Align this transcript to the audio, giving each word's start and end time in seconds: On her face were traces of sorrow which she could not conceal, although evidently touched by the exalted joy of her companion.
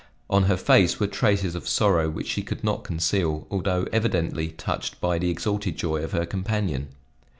On 0.31 0.45
her 0.45 0.57
face 0.57 0.99
were 0.99 1.05
traces 1.05 1.53
of 1.53 1.67
sorrow 1.67 2.09
which 2.09 2.25
she 2.27 2.41
could 2.41 2.63
not 2.63 2.83
conceal, 2.83 3.45
although 3.51 3.85
evidently 3.93 4.47
touched 4.47 4.99
by 4.99 5.19
the 5.19 5.29
exalted 5.29 5.77
joy 5.77 6.01
of 6.03 6.11
her 6.13 6.25
companion. 6.25 6.87